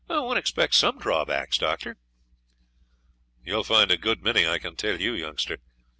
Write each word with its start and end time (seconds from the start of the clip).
"One 0.07 0.35
expects 0.35 0.77
some 0.77 0.97
drawbacks, 0.97 1.59
Doctor." 1.59 1.95
"You 3.43 3.53
will 3.53 3.63
find 3.63 3.91
a 3.91 3.97
good 3.97 4.23
many, 4.23 4.47
I 4.47 4.57
can 4.57 4.75
tell 4.75 4.99
you, 4.99 5.13
youngster. 5.13 5.59